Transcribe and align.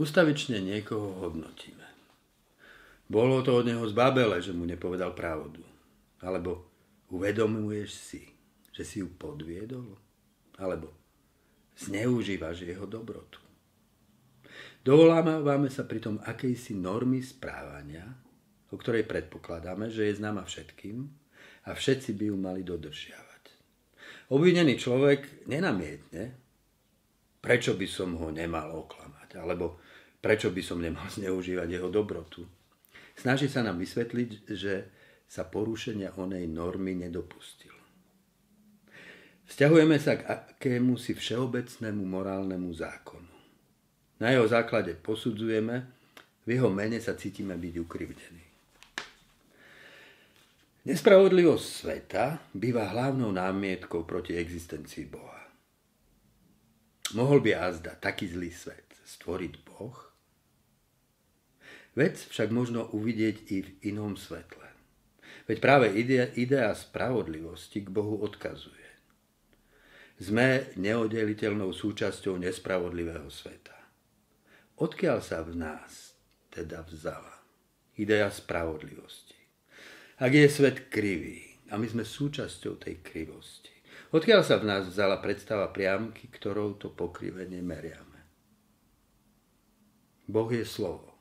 Ustavične 0.00 0.64
niekoho 0.64 1.20
hodnotíme. 1.20 1.84
Bolo 3.12 3.44
to 3.44 3.60
od 3.60 3.68
neho 3.68 3.84
zbabele, 3.84 4.40
že 4.40 4.56
mu 4.56 4.64
nepovedal 4.64 5.12
pravdu. 5.12 5.60
Alebo 6.24 6.64
uvedomuješ 7.12 7.90
si, 7.92 8.22
že 8.72 8.88
si 8.88 9.04
ju 9.04 9.12
podviedol? 9.12 10.00
Alebo 10.56 10.96
zneužívaš 11.76 12.64
jeho 12.64 12.88
dobrotu? 12.88 13.42
Dovolávame 14.82 15.70
sa 15.70 15.86
pritom 15.86 16.18
akejsi 16.24 16.74
normy 16.74 17.22
správania, 17.22 18.02
o 18.72 18.80
ktorej 18.80 19.06
predpokladáme, 19.06 19.92
že 19.92 20.10
je 20.10 20.18
známa 20.18 20.42
všetkým 20.42 21.06
a 21.68 21.70
všetci 21.70 22.18
by 22.18 22.24
ju 22.32 22.36
mali 22.40 22.66
dodržiavať. 22.66 23.44
Obvinený 24.34 24.80
človek 24.80 25.46
nenamietne, 25.46 26.34
prečo 27.38 27.78
by 27.78 27.86
som 27.86 28.18
ho 28.18 28.34
nemal 28.34 28.74
oklamať, 28.74 29.21
alebo 29.36 29.80
prečo 30.22 30.54
by 30.54 30.62
som 30.62 30.78
nemal 30.78 31.04
zneužívať 31.16 31.68
jeho 31.68 31.88
dobrotu. 31.90 32.46
Snaží 33.12 33.50
sa 33.50 33.60
nám 33.60 33.76
vysvetliť, 33.82 34.30
že 34.48 34.74
sa 35.28 35.48
porušenia 35.48 36.16
onej 36.16 36.48
normy 36.48 36.96
nedopustil. 36.96 37.72
Vzťahujeme 39.48 39.96
sa 40.00 40.16
k 40.16 40.22
akému 40.28 40.96
si 40.96 41.12
všeobecnému 41.12 42.04
morálnemu 42.08 42.72
zákonu. 42.72 43.32
Na 44.20 44.32
jeho 44.32 44.48
základe 44.48 44.96
posudzujeme, 44.96 45.88
v 46.46 46.48
jeho 46.56 46.70
mene 46.72 46.96
sa 47.02 47.18
cítime 47.18 47.58
byť 47.58 47.74
ukrivdení. 47.80 48.46
Nespravodlivosť 50.82 51.66
sveta 51.66 52.24
býva 52.54 52.90
hlavnou 52.90 53.30
námietkou 53.30 54.02
proti 54.02 54.34
existencii 54.34 55.06
Boha. 55.06 55.42
Mohol 57.14 57.38
by 57.44 57.50
azda 57.54 57.92
taký 57.94 58.26
zlý 58.32 58.50
svet 58.50 58.91
stvoriť 59.04 59.52
Boh? 59.66 59.96
Vec 61.92 62.16
však 62.16 62.48
možno 62.48 62.88
uvidieť 62.88 63.36
i 63.52 63.56
v 63.62 63.68
inom 63.92 64.16
svetle. 64.16 64.64
Veď 65.44 65.58
práve 65.60 65.86
idea, 65.92 66.30
idea 66.38 66.72
spravodlivosti 66.72 67.84
k 67.84 67.88
Bohu 67.92 68.22
odkazuje. 68.24 68.80
Sme 70.22 70.70
neoddeliteľnou 70.78 71.74
súčasťou 71.74 72.38
nespravodlivého 72.40 73.26
sveta. 73.28 73.74
Odkiaľ 74.78 75.18
sa 75.20 75.42
v 75.42 75.58
nás 75.58 76.14
teda 76.48 76.86
vzala 76.86 77.42
idea 77.98 78.30
spravodlivosti? 78.30 79.36
Ak 80.22 80.32
je 80.32 80.46
svet 80.46 80.88
krivý 80.88 81.58
a 81.68 81.76
my 81.76 81.90
sme 81.90 82.04
súčasťou 82.06 82.78
tej 82.78 83.02
krivosti, 83.02 83.74
odkiaľ 84.14 84.40
sa 84.46 84.56
v 84.62 84.68
nás 84.70 84.86
vzala 84.86 85.18
predstava 85.18 85.68
priamky, 85.74 86.30
ktorou 86.30 86.78
to 86.78 86.88
pokrivenie 86.94 87.60
meriame? 87.60 88.11
Boh 90.32 90.48
je 90.48 90.64
slovo, 90.64 91.12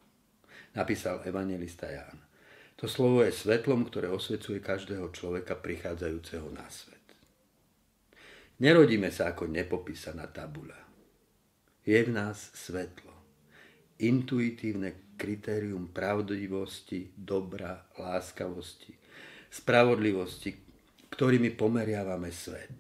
napísal 0.72 1.20
evangelista 1.28 1.84
Ján. 1.92 2.16
To 2.80 2.88
slovo 2.88 3.28
je 3.28 3.36
svetlom, 3.36 3.84
ktoré 3.92 4.08
osvecuje 4.08 4.64
každého 4.64 5.12
človeka 5.12 5.60
prichádzajúceho 5.60 6.48
na 6.56 6.64
svet. 6.72 7.04
Nerodíme 8.64 9.12
sa 9.12 9.36
ako 9.36 9.52
nepopísaná 9.52 10.32
tabula. 10.32 10.80
Je 11.84 12.00
v 12.00 12.10
nás 12.10 12.56
svetlo. 12.56 13.12
Intuitívne 14.00 15.14
kritérium 15.20 15.92
pravdivosti, 15.92 17.12
dobra, 17.14 17.92
láskavosti, 18.00 18.96
spravodlivosti, 19.52 20.56
ktorými 21.12 21.52
pomeriavame 21.54 22.32
svet. 22.32 22.80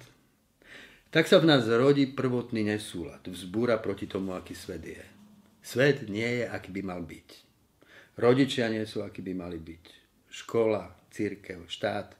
Tak 1.11 1.27
sa 1.27 1.43
v 1.43 1.51
nás 1.51 1.67
rodí 1.67 2.07
prvotný 2.07 2.71
nesúlad, 2.71 3.19
vzbúra 3.27 3.83
proti 3.83 4.07
tomu, 4.07 4.31
aký 4.33 4.55
svet 4.55 4.85
je. 4.87 5.20
Svet 5.61 6.09
nie 6.09 6.41
je, 6.41 6.45
aký 6.49 6.73
by 6.73 6.81
mal 6.81 7.01
byť. 7.05 7.29
Rodičia 8.17 8.67
nie 8.67 8.83
sú, 8.83 9.05
akí 9.05 9.21
by 9.21 9.33
mali 9.37 9.61
byť. 9.61 9.85
Škola, 10.27 10.89
církev, 11.13 11.69
štát 11.69 12.17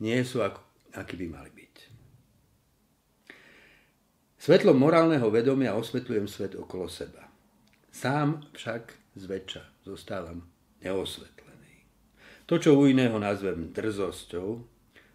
nie 0.00 0.18
sú, 0.22 0.40
akí 0.40 1.14
by 1.18 1.26
mali 1.28 1.50
byť. 1.50 1.74
Svetlom 4.44 4.76
morálneho 4.76 5.24
vedomia 5.32 5.72
osvetľujem 5.72 6.28
svet 6.28 6.52
okolo 6.52 6.84
seba. 6.84 7.24
Sám 7.88 8.44
však 8.52 8.92
zväčša 9.16 9.88
zostávam 9.88 10.44
neosvetlený. 10.84 11.88
To, 12.44 12.60
čo 12.60 12.76
u 12.76 12.84
iného 12.84 13.16
nazvem 13.16 13.72
drzosťou, 13.72 14.48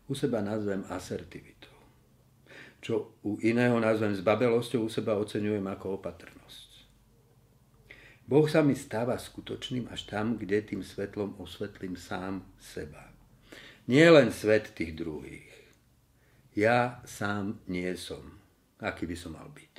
u 0.10 0.14
seba 0.18 0.42
nazvem 0.42 0.82
asertivitou. 0.90 1.78
Čo 2.82 3.22
u 3.22 3.38
iného 3.46 3.78
nazvem 3.78 4.18
zbabelosťou, 4.18 4.88
u 4.88 4.90
seba 4.90 5.14
oceňujem 5.22 5.68
ako 5.70 6.02
opatrnosť. 6.02 6.69
Boh 8.30 8.46
sa 8.46 8.62
mi 8.62 8.78
stáva 8.78 9.18
skutočným 9.18 9.90
až 9.90 10.06
tam, 10.06 10.38
kde 10.38 10.62
tým 10.62 10.86
svetlom 10.86 11.42
osvetlím 11.42 11.98
sám 11.98 12.46
seba. 12.62 13.10
Nie 13.90 14.14
len 14.14 14.30
svet 14.30 14.70
tých 14.78 14.94
druhých. 14.94 15.50
Ja 16.54 17.02
sám 17.10 17.58
nie 17.66 17.90
som, 17.98 18.22
aký 18.78 19.10
by 19.10 19.18
som 19.18 19.34
mal 19.34 19.50
byť. 19.50 19.76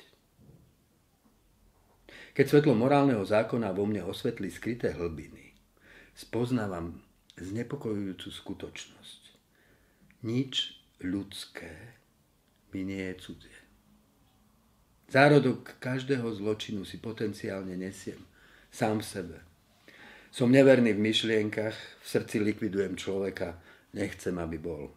Keď 2.35 2.45
svetlo 2.47 2.75
morálneho 2.75 3.23
zákona 3.23 3.71
vo 3.71 3.87
mne 3.87 4.03
osvetlí 4.03 4.51
skryté 4.51 4.91
hlbiny, 4.99 5.55
spoznávam 6.11 6.99
znepokojujúcu 7.39 8.35
skutočnosť. 8.35 9.21
Nič 10.27 10.75
ľudské 10.99 11.71
mi 12.75 12.83
nie 12.83 12.99
je 12.99 13.15
cudzie. 13.15 13.59
Zárodok 15.07 15.79
každého 15.79 16.27
zločinu 16.35 16.83
si 16.83 16.99
potenciálne 16.99 17.79
nesiem 17.79 18.19
sám 18.71 19.03
sebe. 19.03 19.43
Som 20.31 20.55
neverný 20.55 20.95
v 20.95 21.11
myšlienkach, 21.11 21.75
v 21.75 22.05
srdci 22.07 22.39
likvidujem 22.39 22.95
človeka, 22.95 23.59
nechcem, 23.91 24.31
aby 24.39 24.57
bol. 24.57 24.95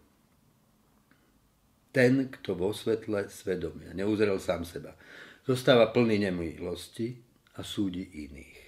Ten, 1.90 2.30
kto 2.30 2.54
vo 2.54 2.70
svetle 2.70 3.30
svedomia 3.30 3.90
neuzrel 3.94 4.38
sám 4.38 4.62
seba, 4.62 4.94
zostáva 5.46 5.90
plný 5.90 6.30
nemilosti 6.30 7.18
a 7.58 7.66
súdi 7.66 8.02
iných. 8.26 8.60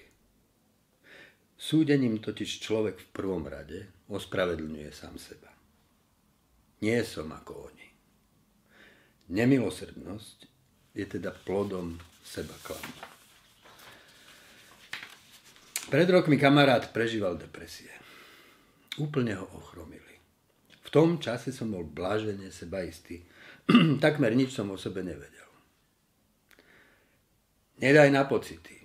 Súdením 1.57 2.21
totiž 2.21 2.61
človek 2.61 2.95
v 3.01 3.11
prvom 3.11 3.43
rade 3.47 3.87
ospravedlňuje 4.11 4.91
sám 4.93 5.17
seba. 5.17 5.49
Nie 6.85 7.01
som 7.01 7.33
ako 7.33 7.73
oni. 7.73 7.87
Nemilosrdnosť 9.33 10.37
je 10.93 11.05
teda 11.09 11.33
plodom 11.33 11.97
seba 12.21 12.53
klamu. 12.61 13.16
Pred 15.87 16.09
rokmi 16.11 16.35
kamarát 16.35 16.91
prežíval 16.91 17.39
depresie. 17.39 17.87
Úplne 18.99 19.39
ho 19.39 19.47
ochromili. 19.55 20.19
V 20.83 20.89
tom 20.91 21.15
čase 21.15 21.55
som 21.55 21.71
bol 21.71 21.87
blážene 21.87 22.51
sebaistý. 22.51 23.23
Takmer 24.03 24.35
nič 24.35 24.51
som 24.51 24.67
o 24.67 24.75
sebe 24.75 24.99
nevedel. 24.99 25.47
Nedaj 27.79 28.11
na 28.11 28.27
pocity. 28.27 28.83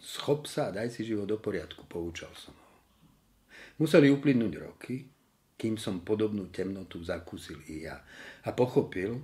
Schop 0.00 0.48
sa 0.48 0.72
a 0.72 0.72
daj 0.72 0.96
si 0.96 1.04
život 1.04 1.28
do 1.28 1.36
poriadku, 1.36 1.84
poučal 1.84 2.32
som 2.32 2.56
ho. 2.56 2.72
Museli 3.84 4.08
uplynúť 4.08 4.52
roky, 4.64 5.04
kým 5.60 5.76
som 5.76 6.00
podobnú 6.08 6.48
temnotu 6.48 7.04
zakúsil 7.04 7.60
i 7.68 7.84
ja 7.84 8.00
a 8.44 8.50
pochopil, 8.56 9.20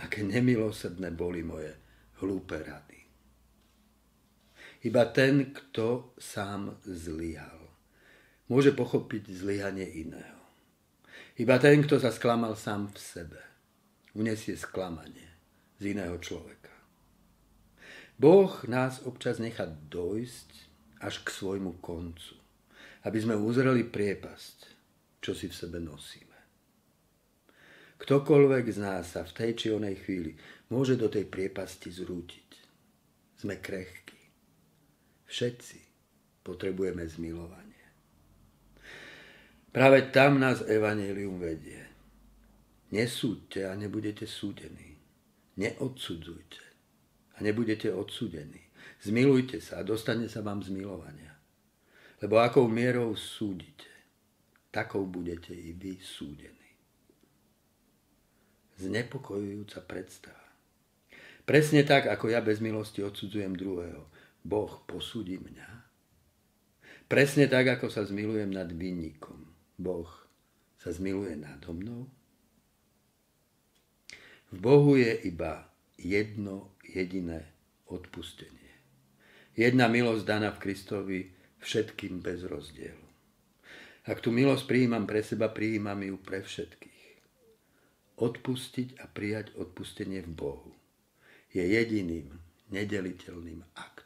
aké 0.00 0.24
nemilosrdné 0.24 1.12
boli 1.12 1.44
moje 1.44 1.76
hlúpe 2.24 2.56
rady. 2.56 3.07
Iba 4.78 5.10
ten, 5.10 5.50
kto 5.50 6.14
sám 6.14 6.78
zlyhal, 6.86 7.58
môže 8.46 8.70
pochopiť 8.70 9.26
zlyhanie 9.34 9.86
iného. 10.06 10.38
Iba 11.38 11.58
ten, 11.58 11.82
kto 11.82 11.98
sa 11.98 12.14
sklamal 12.14 12.54
sám 12.54 12.94
v 12.94 12.98
sebe, 12.98 13.40
unesie 14.14 14.54
sklamanie 14.54 15.26
z 15.82 15.98
iného 15.98 16.14
človeka. 16.22 16.70
Boh 18.18 18.50
nás 18.66 19.02
občas 19.06 19.38
nechá 19.38 19.66
dojsť 19.66 20.50
až 20.98 21.22
k 21.22 21.28
svojmu 21.30 21.78
koncu, 21.78 22.34
aby 23.06 23.18
sme 23.22 23.38
uzreli 23.38 23.86
priepasť, 23.86 24.58
čo 25.22 25.34
si 25.34 25.46
v 25.46 25.54
sebe 25.54 25.78
nosíme. 25.78 26.38
Ktokoľvek 27.98 28.64
z 28.74 28.78
nás 28.78 29.14
sa 29.14 29.22
v 29.22 29.34
tej 29.34 29.50
či 29.54 29.66
onej 29.74 30.02
chvíli 30.02 30.34
môže 30.70 30.94
do 30.98 31.10
tej 31.10 31.26
priepasti 31.26 31.90
zrútiť. 31.90 32.50
Sme 33.38 33.62
krehkí. 33.62 34.17
Všetci 35.28 35.78
potrebujeme 36.40 37.04
zmilovanie. 37.04 37.84
Práve 39.68 40.08
tam 40.08 40.40
nás 40.40 40.64
Evangelium 40.64 41.36
vedie. 41.36 41.84
Nesúďte 42.88 43.68
a 43.68 43.76
nebudete 43.76 44.24
súdení. 44.24 44.96
Neodsudzujte 45.60 46.64
a 47.36 47.44
nebudete 47.44 47.92
odsudení. 47.92 48.64
Zmilujte 49.04 49.60
sa 49.60 49.84
a 49.84 49.86
dostane 49.86 50.26
sa 50.26 50.40
vám 50.40 50.64
zmilovania. 50.64 51.36
Lebo 52.18 52.40
akou 52.42 52.66
mierou 52.66 53.14
súdite, 53.14 53.86
takou 54.74 55.06
budete 55.06 55.54
i 55.54 55.70
vy 55.76 56.00
súdení. 56.02 56.72
Znepokojujúca 58.78 59.84
predstava. 59.86 60.46
Presne 61.46 61.86
tak, 61.86 62.10
ako 62.10 62.30
ja 62.30 62.42
bez 62.42 62.58
milosti 62.58 63.02
odsudzujem 63.02 63.54
druhého, 63.54 64.06
Boh 64.44 64.82
posúdi 64.86 65.38
mňa? 65.38 65.68
Presne 67.08 67.48
tak, 67.48 67.80
ako 67.80 67.88
sa 67.88 68.04
zmilujem 68.04 68.52
nad 68.52 68.68
vinníkom. 68.68 69.48
Boh 69.80 70.08
sa 70.76 70.92
zmiluje 70.92 71.40
nado 71.40 71.72
mnou? 71.72 72.04
V 74.48 74.56
Bohu 74.60 74.96
je 74.96 75.12
iba 75.28 75.68
jedno 76.00 76.72
jediné 76.84 77.52
odpustenie. 77.88 78.72
Jedna 79.58 79.90
milosť 79.90 80.24
daná 80.24 80.54
v 80.54 80.62
Kristovi 80.62 81.20
všetkým 81.58 82.22
bez 82.22 82.46
rozdielu. 82.46 83.08
Ak 84.08 84.24
tú 84.24 84.32
milosť 84.32 84.64
prijímam 84.64 85.04
pre 85.04 85.20
seba, 85.20 85.52
prijímam 85.52 86.00
ju 86.00 86.16
pre 86.16 86.40
všetkých. 86.40 87.04
Odpustiť 88.18 89.02
a 89.02 89.10
prijať 89.10 89.52
odpustenie 89.58 90.24
v 90.24 90.32
Bohu 90.32 90.72
je 91.52 91.64
jediným 91.64 92.32
nedeliteľným 92.70 93.64
aktom. 93.74 93.97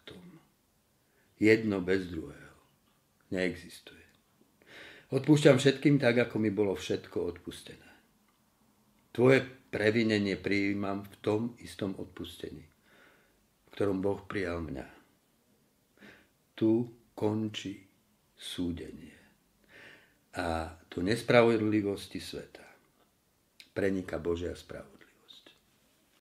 Jedno 1.43 1.83
bez 1.83 2.07
druhého. 2.07 2.55
Neexistuje. 3.35 4.07
Odpúšťam 5.11 5.59
všetkým 5.59 5.99
tak, 5.99 6.31
ako 6.31 6.39
mi 6.39 6.55
bolo 6.55 6.79
všetko 6.79 7.19
odpustené. 7.19 7.91
Tvoje 9.11 9.43
previnenie 9.75 10.39
prijímam 10.39 11.03
v 11.03 11.15
tom 11.19 11.41
istom 11.59 11.99
odpustení, 11.99 12.63
v 12.63 13.69
ktorom 13.75 13.99
Boh 13.99 14.23
prijal 14.23 14.63
mňa. 14.63 14.87
Tu 16.55 16.87
končí 17.19 17.91
súdenie. 18.39 19.19
A 20.39 20.79
tu 20.89 21.03
nespravodlivosti 21.03 22.23
sveta 22.23 22.65
preniká 23.75 24.23
Božia 24.23 24.55
spravodlivosť. 24.55 25.02